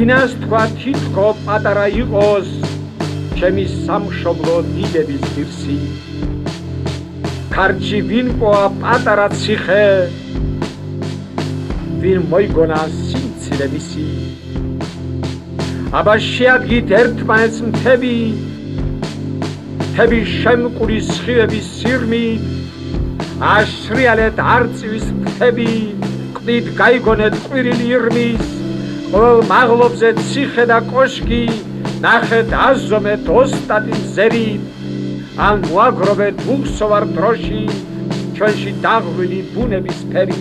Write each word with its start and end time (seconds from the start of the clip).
ვინას 0.00 0.32
თქვა 0.40 0.60
თითქო 0.80 1.24
პატარა 1.44 1.82
იყოს 1.92 2.48
ჩემი 3.36 3.64
სამშობლო 3.84 4.54
დიდების 4.72 5.24
ღირსი. 5.32 5.74
ქარჩი 7.52 7.98
ვინ 8.08 8.30
ყვა 8.40 8.60
პატარა 8.80 9.26
ციხე? 9.40 9.88
ვინ 12.00 12.20
მოიგონა 12.32 12.80
სიმცირე 12.96 13.66
მისი? 13.74 14.06
აბა 16.00 16.14
შეადგით 16.28 16.94
ერთმანეთს 17.00 17.58
მთები 17.68 18.14
მთების 19.82 20.32
შემკურის 20.38 21.10
სხივების 21.18 21.68
სირმი 21.76 22.22
აშრიალეთ 23.52 24.40
არწივის 24.54 25.12
მთები 25.20 25.68
ყდით 26.40 26.72
გაიგონეთ 26.80 27.38
ყვირილი 27.44 27.92
ირმის 27.98 28.59
ყოველ 29.10 29.40
მაღლობზე 29.50 30.08
ციხე 30.22 30.64
და 30.70 30.76
კოშკი 30.86 31.42
ნახეთ 32.02 32.52
აზომეთ 32.64 33.30
ოსტატი 33.40 33.96
ზერი 34.14 34.50
ან 35.46 35.64
მოაგროვეთ 35.66 36.44
უსოვარ 36.54 37.06
დროში 37.16 37.62
ჩვენში 38.36 38.72
დაღვრილი 38.84 39.40
ბუნების 39.54 40.00
ფერი. 40.12 40.38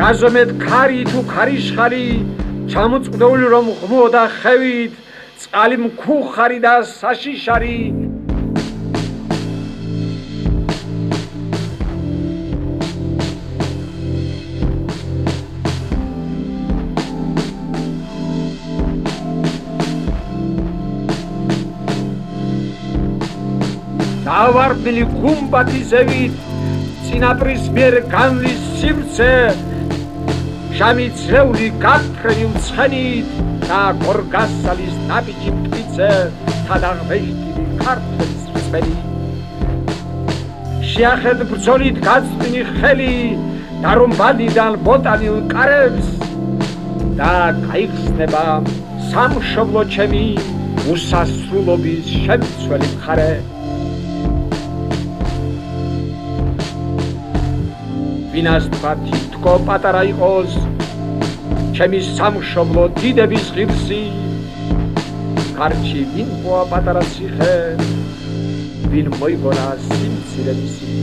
გაზომეთ 0.00 0.50
ქარი 0.66 1.00
თუ 1.10 1.20
ქარიშხალი 1.32 2.04
ჩამოწყვდეული 2.72 3.46
რომ 3.54 3.66
ღმოდა 3.80 4.24
ხევით 4.36 4.92
წყალი 5.40 5.76
მქუხარი 5.84 6.58
და 6.66 6.74
საშიშარი 6.92 7.76
დავარდნილი 24.30 25.04
გუმბათი 25.10 25.80
ზევით 25.90 26.34
წინაპრის 27.06 27.64
მიერ 27.74 27.94
განლის 28.12 28.60
სიმცე 28.78 29.30
შამიცრეული 30.78 31.66
გაფრენი 31.84 32.44
უცხენით 32.50 33.32
და 33.64 33.80
გორგასალის 34.04 34.94
ნაბიჯი 35.10 35.56
მტკიცე 35.56 36.12
თადაღმეშტილი 36.70 37.66
ქართლის 37.82 38.46
წვენი 38.68 38.94
შეახედ 40.94 41.46
ბრძოლით 41.50 42.02
გაწვინი 42.08 42.64
ხელი 42.72 43.12
და 43.82 43.98
რომ 43.98 44.18
ბადიდან 44.24 44.82
ბოტანილ 44.86 45.44
კარებს 45.54 46.16
და 47.18 47.36
გაიხსნება 47.66 48.48
სამშობლო 49.12 49.88
ჩემი 49.94 50.26
უსასრულობის 50.94 52.18
შემცველი 52.26 52.98
მხარე 52.98 53.32
ვინას 58.32 58.64
თქვა 58.74 58.92
თითქო 59.06 59.54
პატარა 59.66 60.02
იყოს 60.12 60.52
ჩემი 61.76 61.98
სამშობლო 62.16 62.84
დიდების 63.00 63.46
ღირსი. 63.56 64.02
კარჩი 65.60 66.02
ვინ 66.12 66.28
ყვა 66.40 66.60
პატარა 66.70 67.00
ციხე 67.12 67.54
ვინ 68.92 69.08
მოიგონა 69.20 69.66
სიმცირე 69.86 70.54
მისი 70.60 70.94